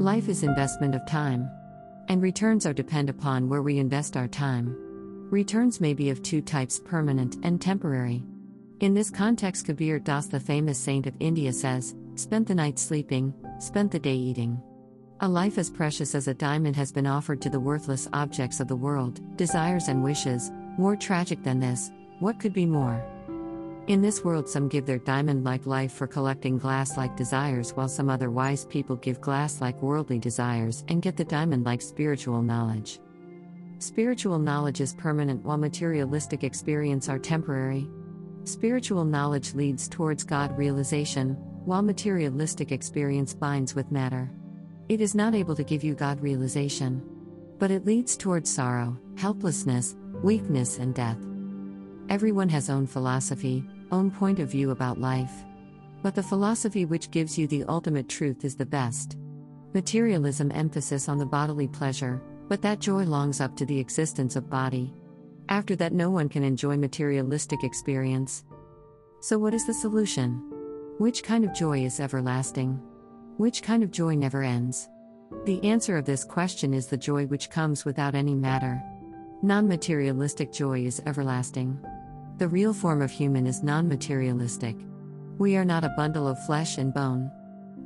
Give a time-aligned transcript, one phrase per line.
[0.00, 1.50] Life is investment of time.
[2.08, 4.74] And returns are depend upon where we invest our time.
[5.30, 8.24] Returns may be of two types permanent and temporary.
[8.80, 13.34] In this context, Kabir Das, the famous saint of India, says, Spent the night sleeping,
[13.58, 14.58] spent the day eating.
[15.20, 18.68] A life as precious as a diamond has been offered to the worthless objects of
[18.68, 20.50] the world, desires and wishes.
[20.78, 23.04] More tragic than this, what could be more?
[23.90, 27.88] In this world, some give their diamond like life for collecting glass like desires, while
[27.88, 32.40] some other wise people give glass like worldly desires and get the diamond like spiritual
[32.40, 33.00] knowledge.
[33.80, 37.88] Spiritual knowledge is permanent, while materialistic experience are temporary.
[38.44, 44.30] Spiritual knowledge leads towards God realization, while materialistic experience binds with matter.
[44.88, 47.02] It is not able to give you God realization.
[47.58, 51.18] But it leads towards sorrow, helplessness, weakness, and death.
[52.08, 55.44] Everyone has own philosophy, own point of view about life.
[56.02, 59.16] But the philosophy which gives you the ultimate truth is the best.
[59.74, 64.50] Materialism emphasis on the bodily pleasure, but that joy longs up to the existence of
[64.50, 64.92] body.
[65.48, 68.44] After that no one can enjoy materialistic experience.
[69.20, 70.42] So what is the solution?
[70.98, 72.80] Which kind of joy is everlasting?
[73.36, 74.88] Which kind of joy never ends?
[75.44, 78.82] The answer of this question is the joy which comes without any matter.
[79.42, 81.78] Non materialistic joy is everlasting.
[82.40, 84.74] The real form of human is non materialistic.
[85.36, 87.30] We are not a bundle of flesh and bone.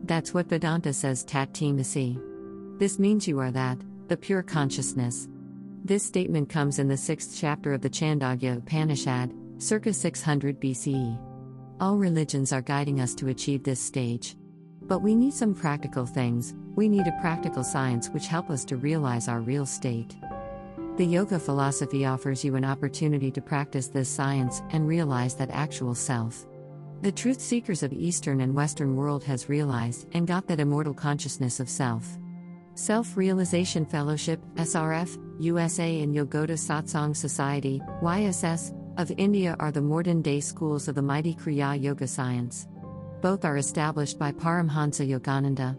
[0.05, 2.21] That's what Vedanta says tat masi.
[2.79, 5.27] This means you are that, the pure consciousness.
[5.85, 11.19] This statement comes in the sixth chapter of the Chandogya Upanishad, circa 600 BCE.
[11.81, 14.37] All religions are guiding us to achieve this stage.
[14.83, 18.77] But we need some practical things, we need a practical science which help us to
[18.77, 20.15] realize our real state.
[20.97, 25.95] The yoga philosophy offers you an opportunity to practice this science and realize that actual
[25.95, 26.47] self.
[27.03, 31.61] The truth seekers of Eastern and Western world has realized and got that immortal consciousness
[31.61, 32.07] of self.
[32.75, 40.23] Self Realization Fellowship, SRF, USA and Yogoda Satsang Society, YSS, of India are the modern
[40.23, 42.69] day schools of the mighty Kriya Yoga science
[43.25, 45.75] both are established by Paramhansa Yogananda.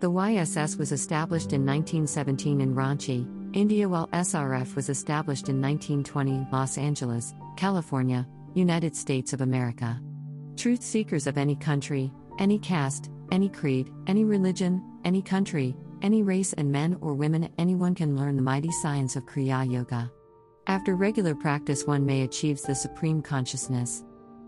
[0.00, 6.46] The YSS was established in 1917 in Ranchi, India, while SRF was established in 1920
[6.50, 10.00] Los Angeles, California, United States of America.
[10.56, 16.52] Truth seekers of any country, any caste, any creed, any religion, any country, any race,
[16.54, 20.10] and men or women, anyone can learn the mighty science of Kriya Yoga.
[20.66, 24.04] After regular practice, one may achieve the supreme consciousness.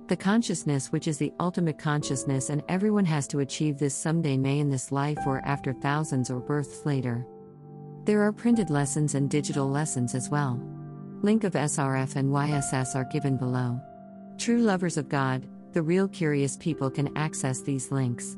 [0.07, 4.59] The consciousness, which is the ultimate consciousness, and everyone has to achieve this someday, may
[4.59, 7.27] in this life or after thousands or births later.
[8.05, 10.61] There are printed lessons and digital lessons as well.
[11.23, 13.81] Link of SRF and YSS are given below.
[14.37, 18.37] True lovers of God, the real curious people can access these links.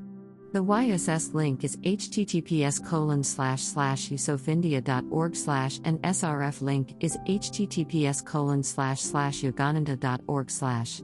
[0.53, 8.25] The YSS link is https colon slash slash usofindia.org slash and SRF link is https
[8.25, 9.43] colon slash slash
[10.49, 11.03] slash.